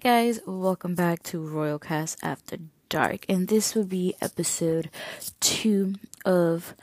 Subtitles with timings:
[0.00, 2.56] guys, welcome back to Royal Cast After
[2.88, 4.88] Dark, and this will be episode
[5.40, 6.74] two of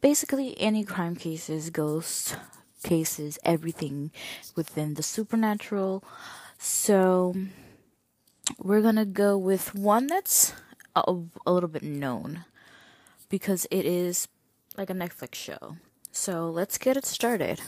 [0.00, 2.36] basically any crime cases, ghost
[2.84, 4.12] cases, everything
[4.54, 6.04] within the supernatural.
[6.58, 7.34] So,
[8.56, 10.52] we're gonna go with one that's
[10.94, 12.44] a, a little bit known
[13.28, 14.28] because it is
[14.76, 15.76] like a Netflix show.
[16.12, 17.60] So, let's get it started.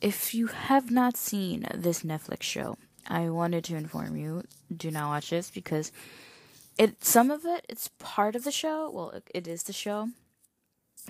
[0.00, 5.08] If you have not seen this Netflix show, I wanted to inform you do not
[5.08, 5.90] watch this because
[6.78, 8.90] it some of it it's part of the show.
[8.90, 10.10] Well, it, it is the show.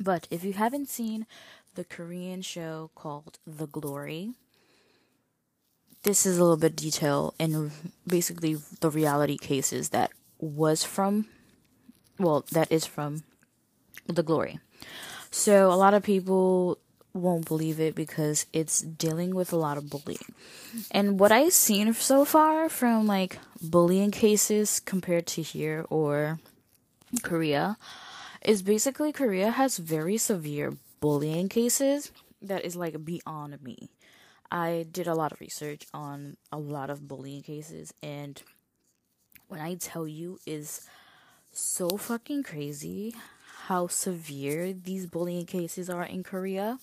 [0.00, 1.27] But if you haven't seen
[1.75, 4.30] the Korean show called The Glory,
[6.05, 7.73] this is a little bit detail in
[8.06, 11.27] basically the reality cases that was from
[12.19, 13.25] well, that is from
[14.06, 14.58] The Glory.
[15.30, 16.78] So a lot of people
[17.19, 20.33] won't believe it because it's dealing with a lot of bullying.
[20.91, 26.39] And what I've seen so far from like bullying cases compared to here or
[27.22, 27.77] Korea
[28.42, 33.91] is basically Korea has very severe bullying cases that is like beyond me.
[34.50, 38.41] I did a lot of research on a lot of bullying cases and
[39.48, 40.86] when I tell you is
[41.52, 43.14] so fucking crazy
[43.66, 46.78] how severe these bullying cases are in Korea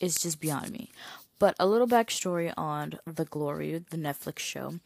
[0.00, 0.90] is just beyond me.
[1.38, 4.80] But a little backstory on The Glory, the Netflix show.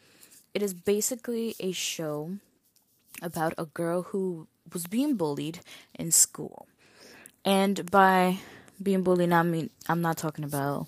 [0.53, 2.33] It is basically a show
[3.23, 5.61] about a girl who was being bullied
[5.99, 6.67] in school.
[7.45, 8.39] And by
[8.83, 10.87] being bullied, I mean I'm not talking about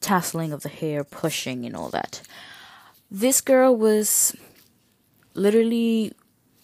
[0.00, 2.22] tasseling of the hair, pushing, and all that.
[3.10, 4.34] This girl was
[5.34, 6.12] literally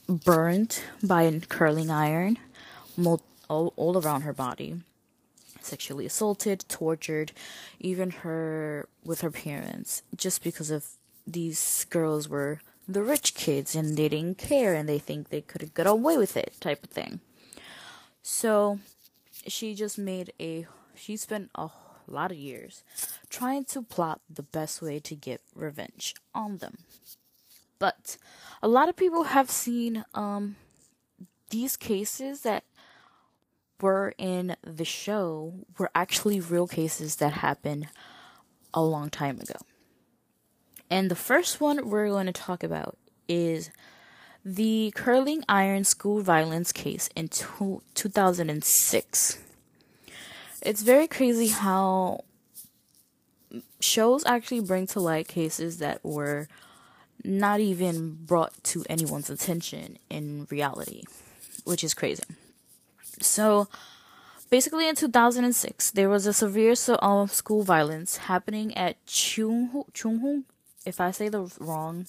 [0.08, 2.38] burned by a curling iron
[3.48, 4.80] all, all around her body
[5.68, 7.32] sexually assaulted, tortured,
[7.78, 10.86] even her with her parents, just because of
[11.26, 15.74] these girls were the rich kids and they didn't care and they think they could
[15.74, 17.20] get away with it type of thing.
[18.22, 18.78] So
[19.46, 21.68] she just made a she spent a
[22.06, 22.82] lot of years
[23.28, 26.78] trying to plot the best way to get revenge on them.
[27.78, 28.16] But
[28.62, 30.56] a lot of people have seen um
[31.50, 32.64] these cases that
[33.80, 37.88] were in the show were actually real cases that happened
[38.74, 39.54] a long time ago.
[40.90, 42.96] And the first one we're going to talk about
[43.28, 43.70] is
[44.44, 49.38] the curling iron school violence case in two, 2006.
[50.62, 52.24] It's very crazy how
[53.80, 56.48] shows actually bring to light cases that were
[57.24, 61.02] not even brought to anyone's attention in reality,
[61.64, 62.24] which is crazy.
[63.22, 63.68] So,
[64.50, 70.44] basically, in 2006, there was a severe uh, school violence happening at Chung Chung.
[70.84, 72.06] If I say the wrong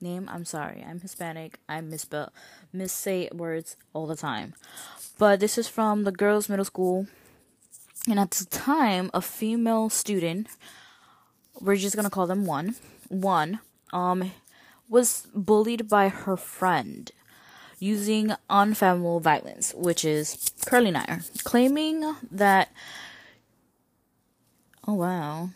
[0.00, 0.84] name, I'm sorry.
[0.88, 1.58] I'm Hispanic.
[1.68, 2.32] I misspell,
[2.74, 4.54] missay words all the time.
[5.18, 7.06] But this is from the girls' middle school,
[8.08, 10.48] and at the time, a female student,
[11.60, 12.74] we're just gonna call them one,
[13.08, 13.60] one,
[13.92, 14.32] um,
[14.88, 17.10] was bullied by her friend
[17.82, 22.70] using unfathomable violence, which is curling iron, claiming that.
[24.86, 25.50] Oh wow.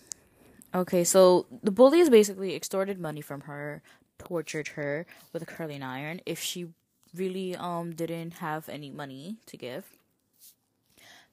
[0.75, 3.81] Okay, so the bullies basically extorted money from her,
[4.19, 6.67] tortured her with a curling iron if she
[7.15, 9.85] really um didn't have any money to give.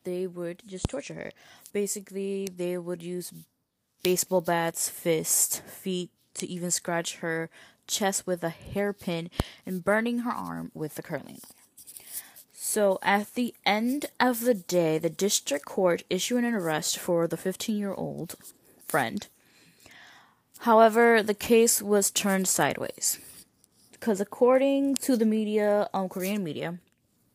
[0.03, 1.31] They would just torture her.
[1.73, 3.33] Basically, they would use
[4.03, 7.49] baseball bats, fists, feet to even scratch her
[7.87, 9.29] chest with a hairpin
[9.65, 11.63] and burning her arm with the curling iron.
[12.53, 17.37] So, at the end of the day, the district court issued an arrest for the
[17.37, 18.35] 15 year old
[18.87, 19.27] friend.
[20.59, 23.19] However, the case was turned sideways.
[23.91, 26.79] Because, according to the media, um, Korean media,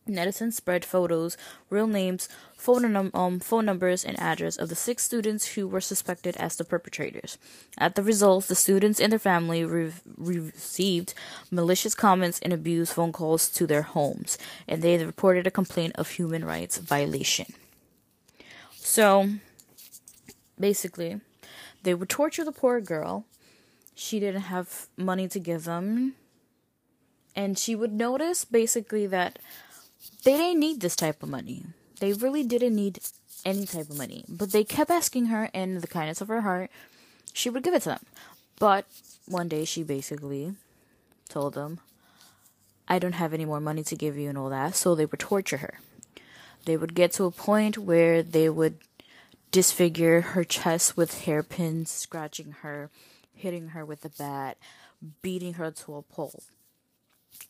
[0.09, 1.37] netizens spread photos,
[1.69, 5.81] real names, phone, num- um, phone numbers, and address of the six students who were
[5.81, 7.37] suspected as the perpetrators.
[7.77, 11.13] At the results, the students and their family re- received
[11.51, 16.09] malicious comments and abuse phone calls to their homes, and they reported a complaint of
[16.09, 17.47] human rights violation.
[18.75, 19.29] So
[20.59, 21.21] basically,
[21.83, 23.25] they would torture the poor girl.
[23.95, 26.15] She didn't have money to give them.
[27.35, 29.39] And she would notice basically that
[30.23, 31.63] they didn't need this type of money.
[31.99, 32.99] They really didn't need
[33.45, 34.25] any type of money.
[34.27, 36.69] But they kept asking her, in the kindness of her heart,
[37.33, 38.05] she would give it to them.
[38.57, 38.85] But
[39.27, 40.55] one day she basically
[41.29, 41.79] told them,
[42.87, 44.75] I don't have any more money to give you and all that.
[44.75, 45.79] So they would torture her.
[46.65, 48.79] They would get to a point where they would
[49.51, 52.89] disfigure her chest with hairpins, scratching her,
[53.33, 54.57] hitting her with a bat,
[55.21, 56.43] beating her to a pulp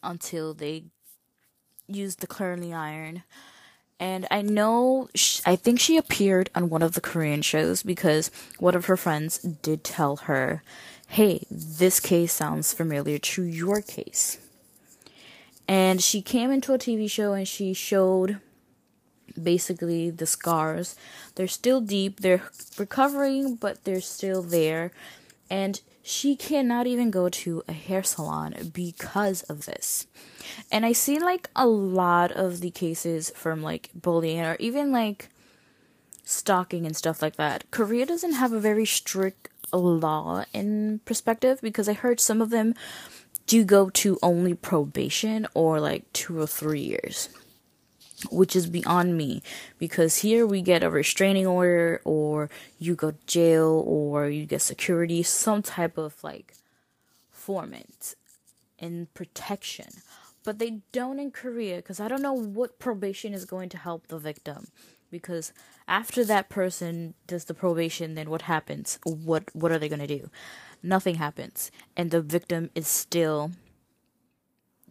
[0.03, 0.83] until they
[1.89, 3.23] used the curling iron.
[3.99, 8.31] And I know, she, I think she appeared on one of the Korean shows because
[8.57, 10.63] one of her friends did tell her,
[11.07, 14.37] hey, this case sounds familiar to your case.
[15.67, 18.39] And she came into a TV show and she showed
[19.41, 20.95] basically the scars.
[21.35, 22.43] They're still deep, they're
[22.77, 24.91] recovering, but they're still there.
[25.49, 30.07] And she cannot even go to a hair salon because of this.
[30.71, 35.29] And I see like a lot of the cases from like bullying or even like
[36.23, 37.69] stalking and stuff like that.
[37.71, 42.73] Korea doesn't have a very strict law in perspective because I heard some of them
[43.45, 47.29] do go to only probation or like two or three years
[48.31, 49.41] which is beyond me
[49.77, 54.61] because here we get a restraining order or you go to jail or you get
[54.61, 56.53] security some type of like
[57.33, 58.15] formant
[58.77, 59.87] and protection.
[60.43, 64.07] But they don't in korea because i don't know what probation is going to help
[64.07, 64.67] the victim
[65.11, 65.53] because
[65.87, 68.99] after that person does the probation then what happens?
[69.03, 70.29] What what are they going to do?
[70.81, 73.51] Nothing happens and the victim is still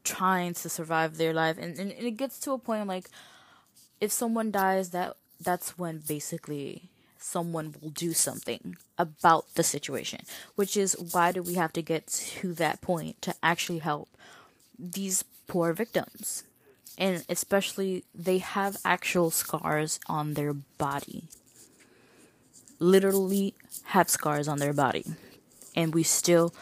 [0.05, 1.57] trying to survive their life.
[1.59, 3.09] And, and, it gets to a point like
[4.01, 6.83] if someone dies that that's when basically
[7.19, 10.21] someone will do something about the situation
[10.55, 14.09] which is why do we have to get to that point to actually help
[14.79, 16.45] these poor victims?
[16.97, 21.25] And especially they have actual scars on their body.
[22.79, 23.55] Literally
[23.87, 25.05] have scars on their body.
[25.75, 26.55] And we still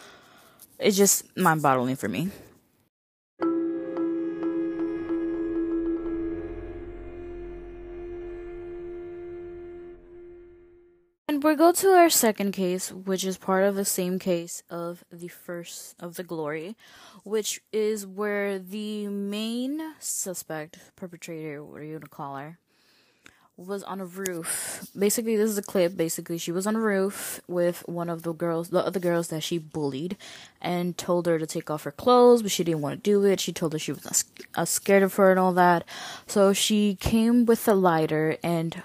[0.79, 2.31] it's just mind-boggling for me
[11.47, 15.29] we go to our second case, which is part of the same case of the
[15.29, 16.75] first of the glory,
[17.23, 22.59] which is where the main suspect, perpetrator, what are you gonna call her,
[23.57, 24.89] was on a roof.
[24.99, 25.97] Basically, this is a clip.
[25.97, 29.45] Basically, she was on a roof with one of the girls, the other girls that
[29.45, 30.17] she bullied,
[30.61, 33.39] and told her to take off her clothes, but she didn't want to do it.
[33.39, 34.25] She told her she was
[34.65, 35.85] scared of her and all that.
[36.27, 38.83] So she came with a lighter and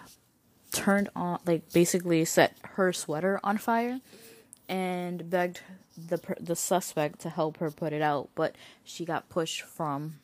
[0.72, 4.00] turned on, like basically set her sweater on fire,
[4.68, 5.62] and begged
[5.98, 10.20] the the suspect to help her put it out, but she got pushed from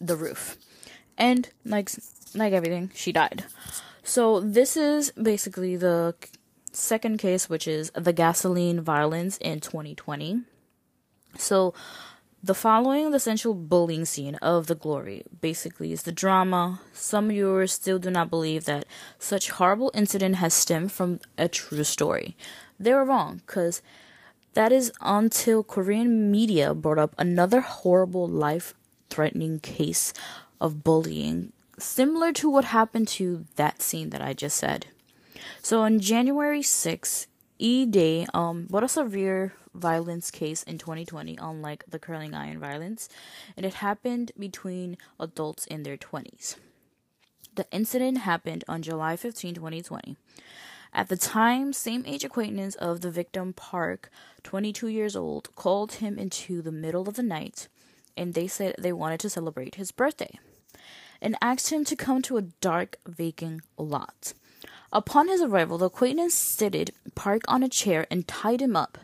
[0.00, 0.56] the roof,
[1.16, 1.90] and like
[2.34, 3.44] like everything, she died.
[4.02, 6.14] So this is basically the
[6.72, 10.42] second case, which is the gasoline violence in 2020.
[11.36, 11.74] So
[12.42, 16.80] the following the central bullying scene of The Glory basically is the drama.
[16.94, 18.86] Some viewers still do not believe that
[19.18, 22.36] such horrible incident has stemmed from a true story.
[22.78, 23.82] They were wrong, because
[24.54, 28.74] that is until Korean media brought up another horrible life
[29.10, 30.14] threatening case
[30.60, 34.86] of bullying, similar to what happened to that scene that I just said.
[35.62, 37.26] So on January 6th,
[37.62, 43.08] E Day, um, what a severe violence case in 2020, unlike the curling iron violence,
[43.56, 46.56] and it happened between adults in their 20s.
[47.54, 50.16] The incident happened on July 15, 2020.
[50.94, 54.10] At the time, same age acquaintance of the victim, Park,
[54.42, 57.68] 22 years old, called him into the middle of the night
[58.16, 60.38] and they said they wanted to celebrate his birthday
[61.22, 64.32] and asked him to come to a dark, vacant lot.
[64.92, 68.98] Upon his arrival, the acquaintance seated Park on a chair and tied him up.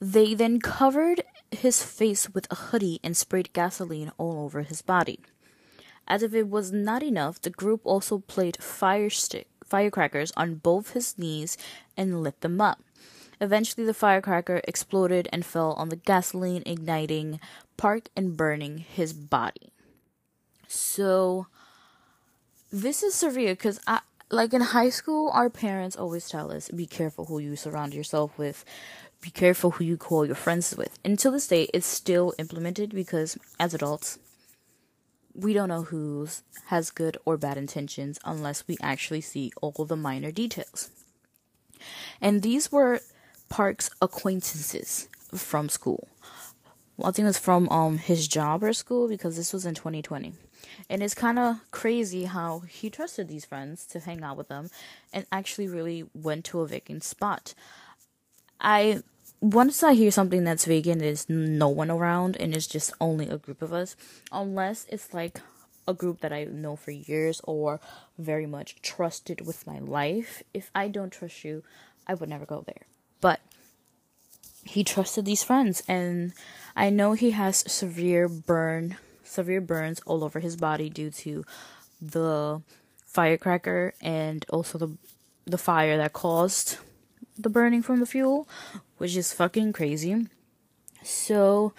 [0.00, 5.20] They then covered his face with a hoodie and sprayed gasoline all over his body.
[6.06, 10.92] As if it was not enough, the group also played fire stick, firecrackers on both
[10.92, 11.56] his knees
[11.96, 12.82] and lit them up.
[13.40, 17.40] Eventually, the firecracker exploded and fell on the gasoline, igniting
[17.76, 19.72] Park and burning his body.
[20.68, 21.46] So,
[22.70, 24.00] this is severe because I,
[24.30, 28.36] like in high school, our parents always tell us be careful who you surround yourself
[28.38, 28.64] with
[29.20, 30.98] be careful who you call your friends with.
[31.04, 34.18] Until this day, it's still implemented because as adults,
[35.34, 36.26] we don't know who
[36.66, 40.90] has good or bad intentions unless we actually see all the minor details.
[42.20, 43.00] And these were
[43.48, 46.08] Park's acquaintances from school.
[46.96, 49.74] Well, I think it was from um his job or school because this was in
[49.74, 50.32] 2020.
[50.88, 54.70] And it's kind of crazy how he trusted these friends to hang out with them
[55.12, 57.54] and actually really went to a vacant spot.
[58.60, 59.02] I
[59.40, 63.38] once I hear something that's vegan, there's no one around and it's just only a
[63.38, 63.96] group of us,
[64.30, 65.40] unless it's like
[65.88, 67.80] a group that I know for years or
[68.18, 70.42] very much trusted with my life.
[70.52, 71.62] If I don't trust you,
[72.06, 72.82] I would never go there.
[73.20, 73.40] But
[74.62, 76.34] he trusted these friends and
[76.76, 78.98] I know he has severe burn
[79.30, 81.44] severe burns all over his body due to
[82.00, 82.62] the
[83.06, 84.96] firecracker and also the
[85.46, 86.78] the fire that caused
[87.36, 88.48] the burning from the fuel,
[88.98, 90.26] which is fucking crazy.
[91.02, 91.72] So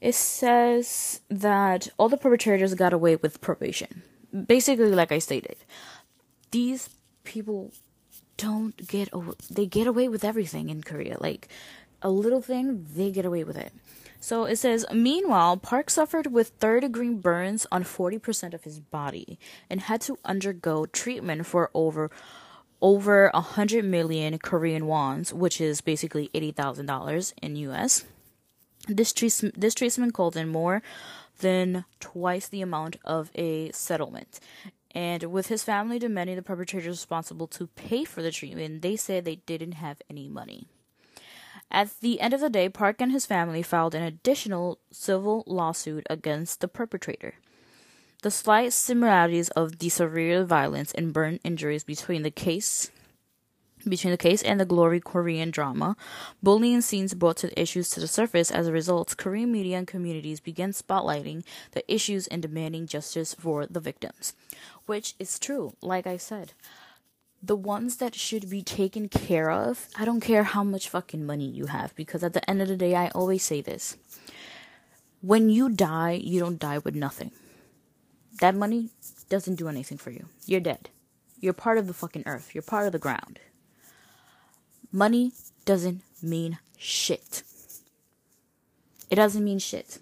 [0.00, 4.02] it says that all the perpetrators got away with probation.
[4.46, 5.56] Basically, like I stated,
[6.50, 6.90] these
[7.22, 7.72] people
[8.36, 9.10] don't get
[9.50, 11.16] they get away with everything in Korea.
[11.20, 11.48] Like
[12.02, 13.72] a little thing, they get away with it.
[14.24, 19.38] So it says, meanwhile, Park suffered with third degree burns on 40% of his body
[19.68, 22.10] and had to undergo treatment for over
[22.80, 28.06] over 100 million Korean wons, which is basically $80,000 in US.
[28.88, 30.82] This, tre- this treatment called in more
[31.40, 34.40] than twice the amount of a settlement.
[34.92, 39.26] And with his family demanding the perpetrators responsible to pay for the treatment, they said
[39.26, 40.66] they didn't have any money.
[41.74, 46.06] At the end of the day, Park and his family filed an additional civil lawsuit
[46.08, 47.34] against the perpetrator.
[48.22, 52.92] The slight similarities of the severe violence and burn injuries between the case
[53.86, 55.94] between the case and the glory Korean drama,
[56.42, 58.50] bullying scenes brought the issues to the surface.
[58.50, 63.66] As a result, Korean media and communities began spotlighting the issues and demanding justice for
[63.66, 64.32] the victims.
[64.86, 66.54] Which is true, like I said
[67.46, 71.46] the ones that should be taken care of, I don't care how much fucking money
[71.46, 73.96] you have, because at the end of the day, I always say this.
[75.20, 77.32] When you die, you don't die with nothing.
[78.40, 78.90] That money
[79.28, 80.28] doesn't do anything for you.
[80.46, 80.90] You're dead.
[81.40, 82.54] You're part of the fucking earth.
[82.54, 83.40] You're part of the ground.
[84.90, 85.32] Money
[85.64, 87.42] doesn't mean shit.
[89.10, 89.98] It doesn't mean shit.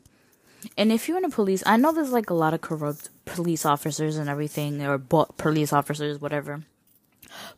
[0.77, 3.67] And if you're in the police, I know there's like a lot of corrupt police
[3.67, 6.63] officers and everything, or police officers, whatever.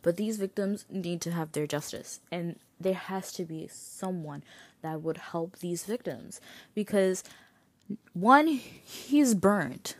[0.01, 4.43] But these victims need to have their justice, and there has to be someone
[4.81, 6.39] that would help these victims
[6.73, 7.23] because
[8.13, 9.95] one, he's burned.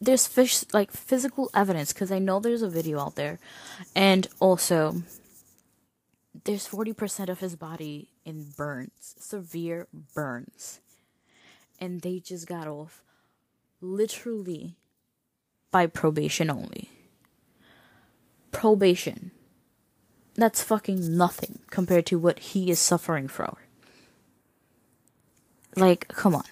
[0.00, 3.38] There's fish like physical evidence because I know there's a video out there,
[3.94, 5.02] and also
[6.44, 10.80] there's 40% of his body in burns, severe burns.
[11.78, 13.02] And they just got off
[13.80, 14.76] literally
[15.70, 16.90] by probation only
[18.52, 19.32] probation.
[20.34, 23.56] That's fucking nothing compared to what he is suffering from.
[25.76, 26.44] Like, come on.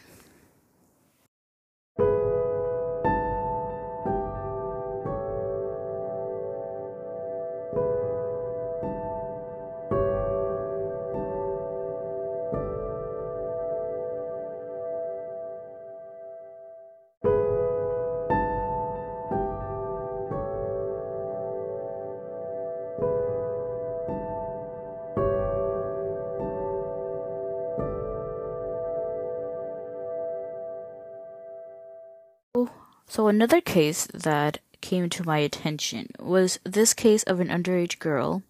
[33.11, 38.45] So, another case that came to my attention was this case of an underage girl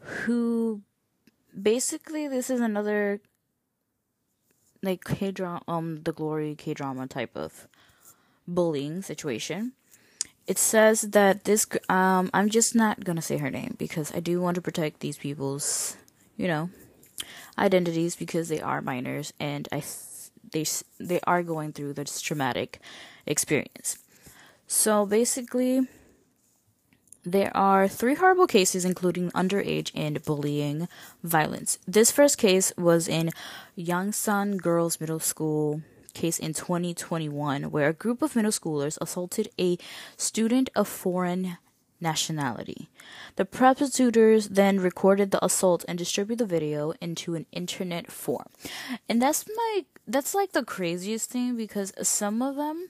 [0.00, 0.82] who
[1.56, 3.22] basically this is another
[4.82, 7.66] like K drama um the glory K drama type of
[8.46, 9.72] bullying situation.
[10.46, 14.20] It says that this um I'm just not going to say her name because I
[14.20, 15.96] do want to protect these people's,
[16.36, 16.68] you know,
[17.56, 19.82] identities because they are minors and I
[20.52, 20.66] they
[21.00, 22.78] they are going through this traumatic
[23.26, 23.98] experience.
[24.66, 25.86] So basically,
[27.24, 30.88] there are three horrible cases, including underage and bullying
[31.22, 31.78] violence.
[31.86, 33.30] This first case was in
[33.78, 35.82] Yangsan Girls Middle School
[36.14, 39.78] case in 2021, where a group of middle schoolers assaulted a
[40.16, 41.58] student of foreign
[42.00, 42.88] nationality.
[43.36, 48.48] The prosecutors then recorded the assault and distributed the video into an internet forum.
[49.08, 52.88] And that's my that's like the craziest thing because some of them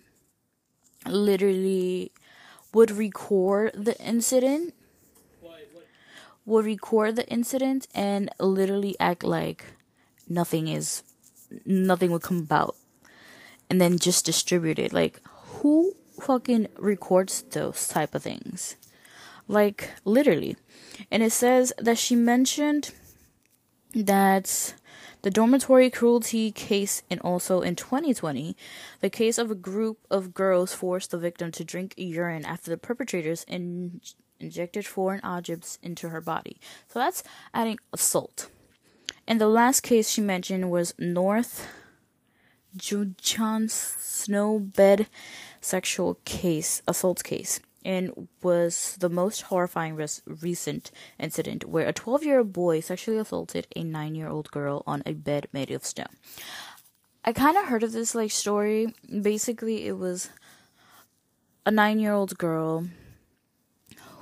[1.07, 2.13] literally
[2.73, 4.75] would record the incident
[6.45, 9.65] would record the incident and literally act like
[10.29, 11.03] nothing is
[11.65, 12.75] nothing would come about
[13.71, 15.21] and then just distribute it like
[15.63, 18.77] who fucking records those type of things?
[19.49, 20.57] Like literally.
[21.11, 22.91] And it says that she mentioned
[23.95, 24.75] that
[25.23, 28.57] the dormitory cruelty case and also in 2020
[29.01, 32.77] the case of a group of girls forced the victim to drink urine after the
[32.77, 34.01] perpetrators in-
[34.43, 36.61] injected foreign objects into her body.
[36.89, 37.23] So that's
[37.55, 38.51] adding assault.
[39.27, 41.69] And the last case she mentioned was north
[42.77, 45.07] Juchan's snowbed
[45.61, 52.25] sexual case assault case and was the most horrifying res- recent incident where a 12
[52.25, 55.85] year old boy sexually assaulted a 9 year old girl on a bed made of
[55.85, 56.17] stone.
[57.25, 58.95] I kind of heard of this like story.
[59.09, 60.31] Basically, it was
[61.65, 62.89] a 9 year old girl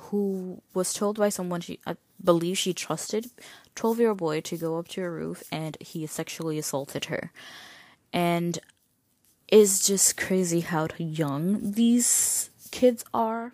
[0.09, 3.31] who was told by someone she I believe she trusted
[3.75, 7.31] 12 year old boy to go up to her roof and he sexually assaulted her.
[8.13, 8.59] And
[9.47, 13.53] it's just crazy how young these kids are.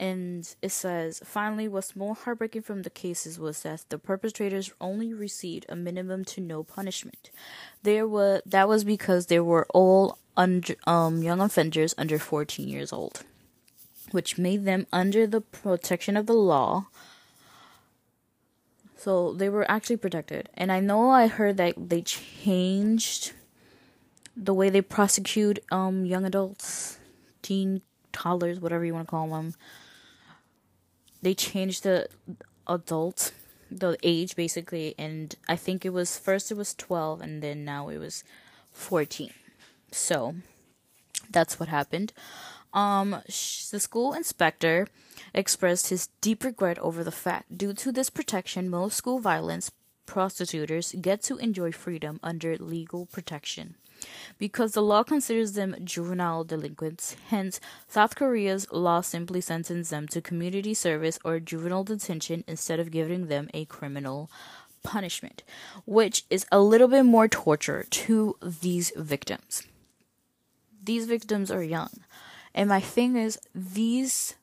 [0.00, 5.12] And it says, finally, what's more heartbreaking from the cases was that the perpetrators only
[5.12, 7.30] received a minimum to no punishment.
[7.82, 12.92] There were that was because they were all under, um, young offenders under 14 years
[12.92, 13.24] old,
[14.12, 16.86] which made them under the protection of the law.
[18.96, 20.48] So they were actually protected.
[20.54, 23.32] And I know I heard that they changed
[24.36, 26.98] the way they prosecute um young adults,
[27.42, 29.54] teen toddlers, whatever you want to call them.
[31.22, 32.08] They changed the
[32.66, 33.32] adult,
[33.70, 37.88] the age basically, and I think it was first it was 12 and then now
[37.88, 38.24] it was
[38.72, 39.30] 14.
[39.90, 40.36] So
[41.30, 42.12] that's what happened.
[42.72, 44.86] Um, the school inspector
[45.34, 49.70] expressed his deep regret over the fact, due to this protection, most school violence
[50.06, 53.76] prostitutors get to enjoy freedom under legal protection
[54.38, 57.16] because the law considers them juvenile delinquents.
[57.28, 62.90] Hence, South Korea's law simply sentences them to community service or juvenile detention instead of
[62.90, 64.30] giving them a criminal
[64.82, 65.42] punishment,
[65.86, 69.64] which is a little bit more torture to these victims.
[70.82, 71.90] These victims are young.
[72.54, 74.34] And my thing is these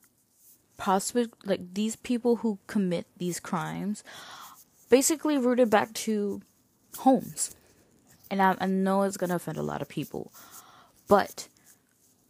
[0.76, 4.04] prospect like these people who commit these crimes
[4.90, 6.42] basically rooted back to
[6.98, 7.56] homes
[8.30, 10.32] and I, I know it's gonna offend a lot of people,
[11.08, 11.48] but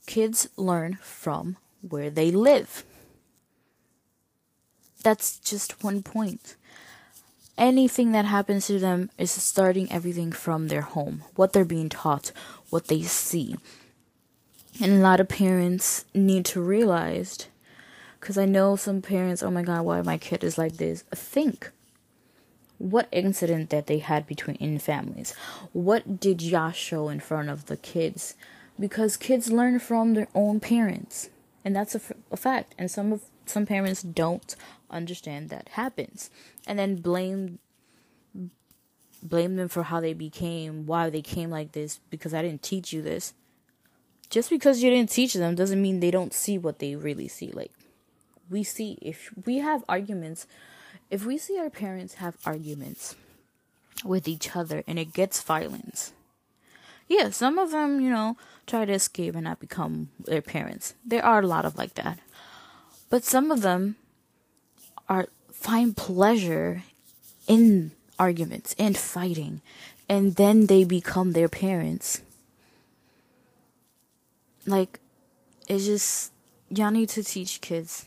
[0.06, 2.84] kids learn from where they live.
[5.02, 6.56] That's just one point.
[7.58, 12.32] Anything that happens to them is starting everything from their home, what they're being taught,
[12.70, 13.56] what they see.
[14.82, 17.46] And a lot of parents need to realize,
[18.20, 21.02] because I know some parents, oh my god, why my kid is like this.
[21.14, 21.70] Think
[22.78, 25.34] what incident that they had between in families?
[25.72, 28.34] What did y'all show in front of the kids?
[28.78, 31.30] Because kids learn from their own parents
[31.66, 34.54] and that's a, a fact and some of some parents don't
[34.88, 36.30] understand that happens.
[36.66, 37.58] And then blame
[39.22, 42.92] blame them for how they became why they came like this because i didn't teach
[42.92, 43.34] you this.
[44.30, 47.50] Just because you didn't teach them doesn't mean they don't see what they really see.
[47.50, 47.72] Like
[48.48, 50.46] we see if we have arguments
[51.10, 53.14] if we see our parents have arguments
[54.04, 56.12] with each other and it gets violent,
[57.08, 60.94] yeah, some of them, you know, try to escape and not become their parents.
[61.04, 62.18] There are a lot of like that.
[63.08, 63.96] But some of them
[65.08, 66.82] are find pleasure
[67.46, 69.60] in arguments and fighting
[70.08, 72.22] and then they become their parents.
[74.66, 74.98] Like
[75.68, 76.32] it's just
[76.68, 78.06] y'all need to teach kids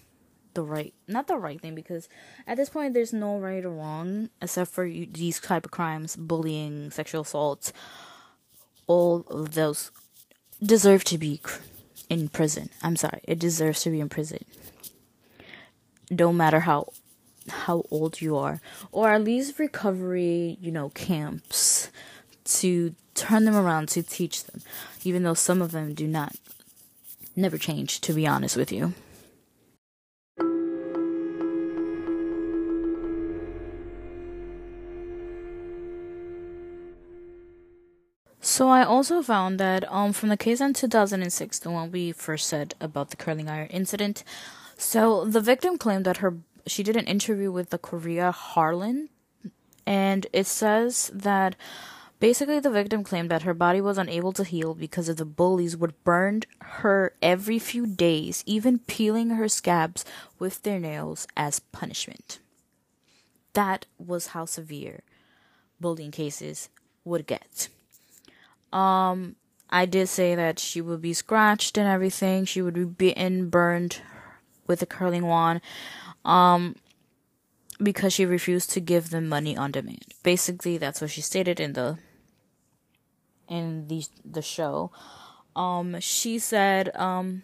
[0.60, 2.10] the right not the right thing because
[2.45, 6.17] at this point there's no right or wrong except for you, these type of crimes
[6.17, 7.72] bullying sexual assaults
[8.86, 9.91] all of those
[10.62, 11.39] deserve to be
[12.10, 12.69] in prison.
[12.84, 14.43] I'm sorry it deserves to be in prison.
[16.13, 16.91] Don't matter how
[17.48, 18.60] how old you are
[18.91, 21.89] or at least recovery you know camps
[22.43, 24.62] to turn them around to teach them
[25.04, 26.36] even though some of them do not
[27.36, 28.93] never change to be honest with you
[38.60, 42.45] So I also found that um from the case in 2006, the one we first
[42.45, 44.26] said about the curling iron incident.
[44.76, 46.34] So the victim claimed that her
[46.67, 49.08] she did an interview with the Korea Herald,
[49.86, 51.56] and it says that
[52.19, 55.78] basically the victim claimed that her body was unable to heal because of the bullies
[55.78, 56.41] would burn
[56.84, 60.04] her every few days, even peeling her scabs
[60.38, 62.39] with their nails as punishment.
[63.54, 65.04] That was how severe
[65.80, 66.67] bullying cases
[67.06, 67.69] would get.
[68.71, 69.36] Um,
[69.69, 72.45] I did say that she would be scratched and everything.
[72.45, 74.01] She would be bitten, burned
[74.67, 75.62] with a curling wand.
[76.25, 76.75] Um,
[77.82, 80.05] because she refused to give them money on demand.
[80.23, 81.97] Basically, that's what she stated in the
[83.47, 84.91] in the the show.
[85.55, 87.43] Um, she said, um,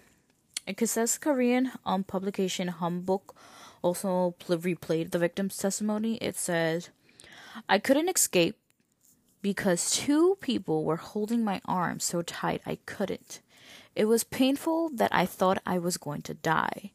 [0.67, 3.33] it says Korean um publication Hanbok
[3.81, 6.17] also pl- replayed the victim's testimony.
[6.17, 6.89] It says,
[7.69, 8.57] "I couldn't escape
[9.45, 13.41] because two people were holding my arm so tight I couldn't.
[13.95, 16.89] It was painful that I thought I was going to die."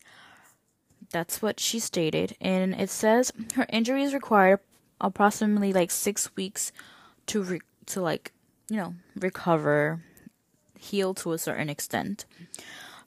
[1.12, 4.58] That's what she stated, and it says her injuries required
[5.00, 6.72] approximately like six weeks
[7.26, 8.32] to re- to like
[8.68, 10.02] you know recover,
[10.76, 12.26] heal to a certain extent.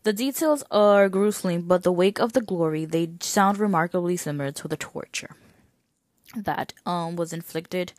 [0.04, 4.70] The details are gruesome, but the wake of the glory they sound remarkably similar to
[4.70, 5.36] the torture
[6.34, 7.92] that um was inflicted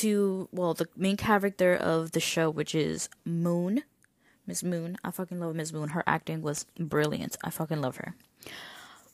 [0.00, 3.82] to well the main character of the show, which is Moon.
[4.46, 4.96] Miss Moon.
[5.02, 5.90] I fucking love Miss Moon.
[5.90, 7.36] Her acting was brilliant.
[7.42, 8.14] I fucking love her.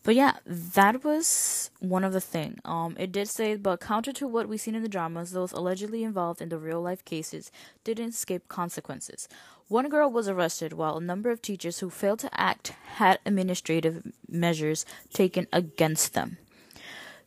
[0.03, 2.59] But yeah, that was one of the thing.
[2.65, 6.03] Um, it did say, but counter to what we've seen in the dramas, those allegedly
[6.03, 7.53] involved in the real life cases
[7.85, 9.29] didn't escape consequences.
[9.69, 14.11] One girl was arrested, while a number of teachers who failed to act had administrative
[14.27, 16.39] measures taken against them.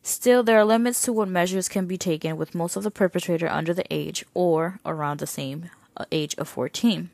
[0.04, 3.48] Still, there are limits to what measures can be taken, with most of the perpetrator
[3.48, 7.10] under the age or around the same uh, age of 14,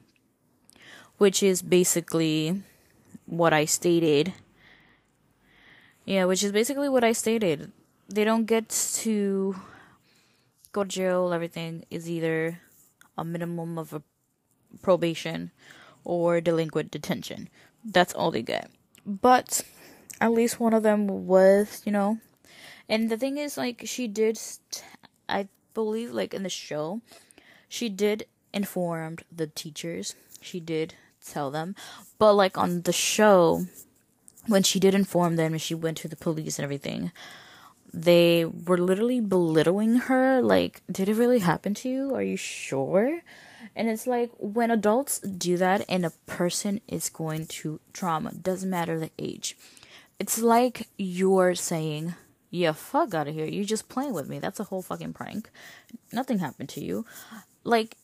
[1.17, 2.63] which is basically
[3.25, 4.33] what I stated
[6.09, 7.71] yeah, which is basically what I stated.
[8.09, 8.67] They don't get
[9.05, 9.55] to
[10.71, 11.31] go to jail.
[11.31, 12.59] Everything is either
[13.15, 14.01] a minimum of a
[14.81, 15.51] probation
[16.03, 17.47] or delinquent detention.
[17.85, 18.71] That's all they get.
[19.05, 19.61] But
[20.19, 22.17] at least one of them was, you know.
[22.89, 24.39] And the thing is, like, she did,
[25.29, 27.01] I believe, like, in the show,
[27.69, 30.15] she did inform the teachers.
[30.41, 31.75] She did tell them.
[32.17, 33.67] But, like, on the show,
[34.47, 37.11] when she did inform them and she went to the police and everything,
[37.93, 40.41] they were literally belittling her.
[40.41, 42.15] Like, did it really happen to you?
[42.15, 43.21] Are you sure?
[43.75, 48.69] And it's like when adults do that and a person is going to trauma, doesn't
[48.69, 49.55] matter the age.
[50.17, 52.15] It's like you're saying,
[52.49, 53.45] Yeah, fuck out of here.
[53.45, 54.39] You're just playing with me.
[54.39, 55.49] That's a whole fucking prank.
[56.11, 57.05] Nothing happened to you.
[57.63, 57.95] Like,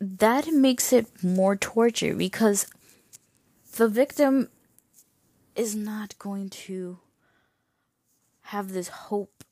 [0.00, 2.66] that makes it more torture because
[3.76, 4.48] the victim
[5.54, 6.98] is not going to
[8.42, 9.44] have this hope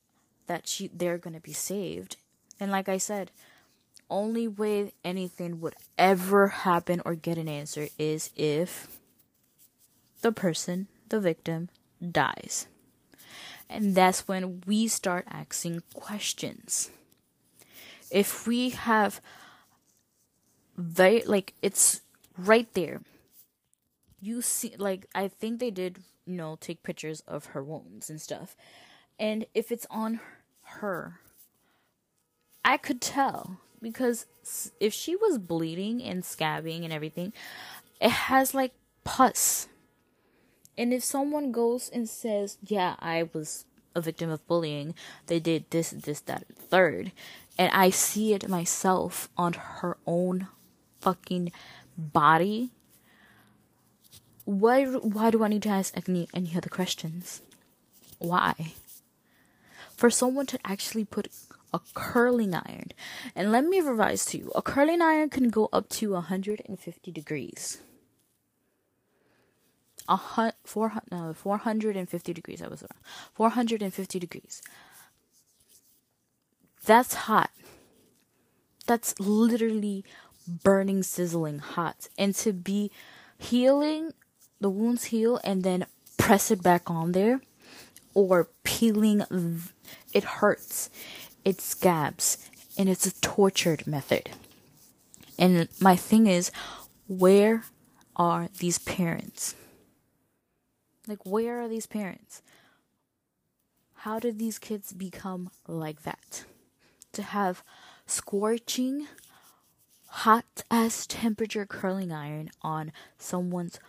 [0.47, 2.17] that she they're going to be saved.
[2.59, 3.31] And like I said,
[4.09, 8.99] only way anything would ever happen or get an answer is if
[10.21, 11.69] the person, the victim,
[12.11, 12.67] dies.
[13.69, 16.89] And that's when we start asking questions.
[18.11, 19.21] If we have
[20.75, 22.01] very like it's
[22.37, 23.01] right there
[24.21, 28.21] you see like I think they did, you know, take pictures of her wounds and
[28.21, 28.55] stuff.
[29.17, 30.19] And if it's on
[30.63, 31.19] her,
[32.63, 34.25] I could tell because
[34.79, 37.33] if she was bleeding and scabbing and everything,
[38.01, 39.67] it has like pus.
[40.79, 44.95] And if someone goes and says, "Yeah, I was a victim of bullying.
[45.27, 47.11] They did this, this, that, third.
[47.57, 50.47] And I see it myself on her own
[51.01, 51.51] fucking
[51.97, 52.71] body
[54.49, 57.43] why why do I need to ask any any other questions?
[58.17, 58.73] Why?
[59.95, 61.27] For someone to actually put
[61.71, 62.89] a curling iron,
[63.35, 67.77] and let me revise to you: a curling iron can go up to 150 degrees.
[70.09, 70.53] A
[71.11, 72.61] no, 450 degrees.
[72.61, 72.99] I was wrong.
[73.33, 74.61] 450 degrees.
[76.85, 77.51] That's hot.
[78.87, 80.03] That's literally
[80.47, 82.09] burning, sizzling hot.
[82.17, 82.91] And to be
[83.37, 84.13] healing
[84.59, 85.85] the wounds heal and then
[86.17, 87.41] press it back on there
[88.13, 89.23] or peeling
[90.13, 90.89] it hurts
[91.45, 92.37] it scabs
[92.77, 94.29] and it's a tortured method
[95.37, 96.51] and my thing is
[97.07, 97.63] where
[98.17, 99.55] are these parents
[101.09, 102.41] like where are these parents
[103.95, 106.45] how did these kids become like that
[107.11, 107.63] to have
[108.05, 109.07] scorching
[110.09, 113.79] hot as temperature curling iron on someone's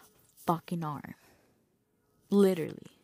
[0.46, 1.14] fucking arm.
[2.28, 2.99] Literally.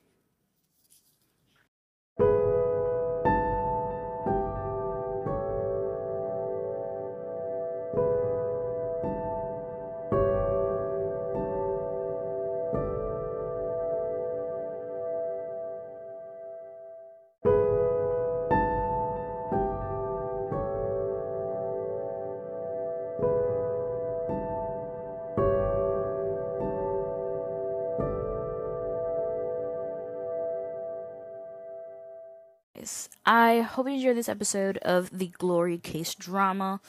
[33.47, 36.81] I hope you enjoyed this episode of the Glory K drama.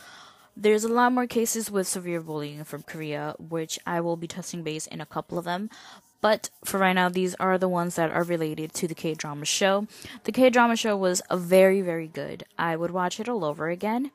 [0.56, 4.63] There's a lot more cases with severe bullying from Korea, which I will be touching
[4.63, 5.70] base in a couple of them.
[6.20, 9.46] But for right now, these are the ones that are related to the K drama
[9.46, 9.86] show.
[10.24, 12.43] The K drama show was very, very good.
[12.58, 14.10] I would watch it all over again.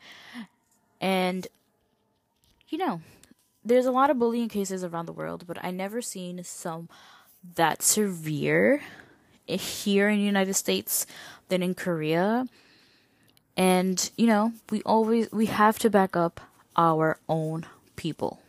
[1.01, 1.47] And,
[2.71, 3.03] you know,
[3.65, 6.89] there's a lot of bullying cases around the world, but I never seen some
[7.55, 8.83] that severe
[9.47, 11.07] here in the United States
[11.49, 12.47] than in Korea.
[13.57, 16.41] And, you know, we always we have to back up
[16.77, 18.41] our own people,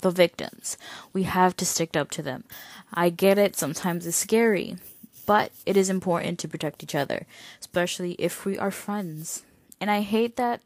[0.00, 0.76] the victims.
[1.12, 2.44] We have to stick up to them.
[2.92, 4.76] I get it, sometimes it's scary,
[5.24, 7.26] but it is important to protect each other,
[7.60, 9.44] especially if we are friends.
[9.80, 10.60] And I hate that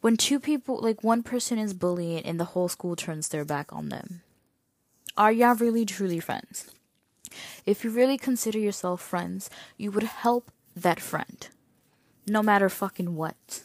[0.00, 3.72] when two people, like one person is bullying and the whole school turns their back
[3.72, 4.22] on them.
[5.16, 6.70] Are y'all really truly friends?
[7.66, 11.48] If you really consider yourself friends, you would help that friend.
[12.26, 13.62] No matter fucking what.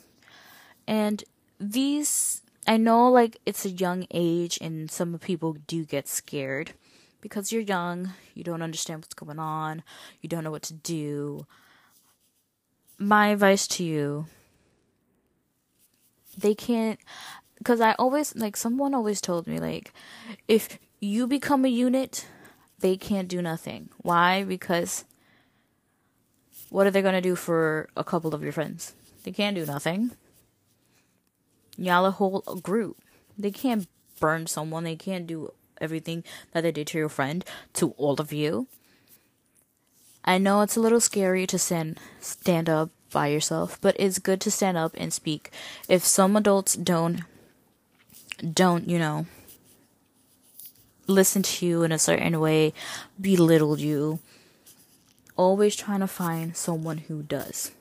[0.88, 1.24] And
[1.60, 6.74] these, I know like it's a young age and some people do get scared
[7.22, 9.84] because you're young, you don't understand what's going on,
[10.22, 11.46] you don't know what to do.
[12.98, 14.28] My advice to you
[16.38, 17.00] they can't
[17.58, 19.94] because I always like someone always told me like
[20.48, 22.28] if you become a unit
[22.80, 23.90] they can't do nothing.
[23.98, 24.44] Why?
[24.44, 25.06] Because
[26.70, 28.94] what are they gonna do for a couple of your friends?
[29.24, 30.12] They can't do nothing.
[31.78, 32.98] Y'all a whole group.
[33.38, 33.88] They can't
[34.20, 34.84] burn someone.
[34.84, 38.68] They can't do everything that they did to your friend to all of you.
[40.24, 44.42] I know it's a little scary to stand stand up by yourself, but it's good
[44.42, 45.52] to stand up and speak.
[45.88, 47.22] If some adults don't
[48.54, 49.28] don't, you know,
[51.08, 52.74] listen to you in a certain way,
[53.20, 54.20] belittle you.
[55.36, 57.72] Always trying to find someone who does.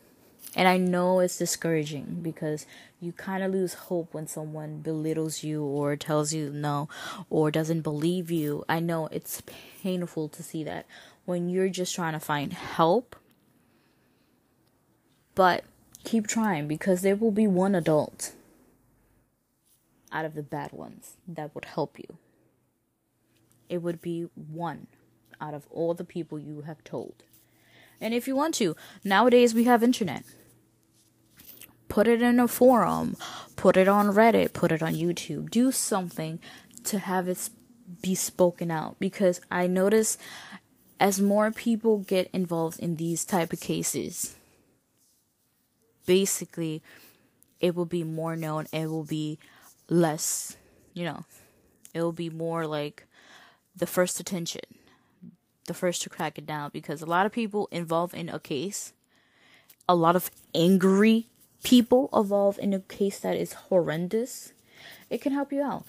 [0.56, 2.66] And I know it's discouraging because
[3.00, 6.88] you kind of lose hope when someone belittles you or tells you no
[7.28, 8.64] or doesn't believe you.
[8.68, 9.42] I know it's
[9.82, 10.86] painful to see that
[11.24, 13.16] when you're just trying to find help.
[15.34, 15.64] But
[16.04, 18.32] keep trying because there will be one adult
[20.12, 22.18] out of the bad ones that would help you
[23.68, 24.86] it would be one
[25.40, 27.22] out of all the people you have told.
[28.00, 30.24] And if you want to, nowadays we have internet.
[31.88, 33.16] Put it in a forum,
[33.56, 35.50] put it on Reddit, put it on YouTube.
[35.50, 36.40] Do something
[36.84, 37.50] to have it
[38.02, 40.18] be spoken out because I notice
[40.98, 44.36] as more people get involved in these type of cases,
[46.06, 46.82] basically
[47.60, 49.38] it will be more known, it will be
[49.88, 50.56] less,
[50.92, 51.24] you know,
[51.92, 53.06] it will be more like
[53.76, 54.62] the first attention,
[55.66, 58.92] the first to crack it down, because a lot of people involved in a case,
[59.88, 61.28] a lot of angry
[61.62, 64.52] people involved in a case that is horrendous,
[65.10, 65.84] it can help you out.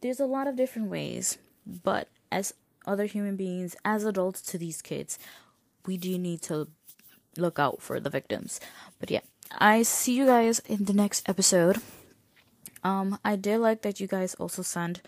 [0.00, 2.54] There's a lot of different ways, but as
[2.86, 5.18] other human beings, as adults to these kids,
[5.86, 6.68] we do need to
[7.36, 8.60] look out for the victims.
[8.98, 9.20] But yeah,
[9.58, 11.78] I see you guys in the next episode.
[12.82, 15.02] Um, I did like that you guys also send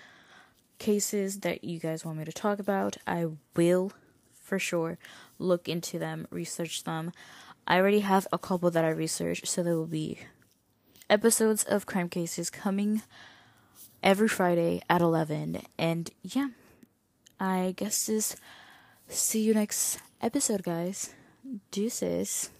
[0.82, 3.92] cases that you guys want me to talk about, I will
[4.42, 4.98] for sure
[5.38, 7.12] look into them, research them.
[7.66, 10.18] I already have a couple that I researched, so there will be
[11.08, 13.02] episodes of crime cases coming
[14.02, 15.62] every Friday at 11.
[15.78, 16.48] And yeah,
[17.38, 18.34] I guess this
[19.06, 21.14] see you next episode, guys.
[21.70, 22.50] Deuces.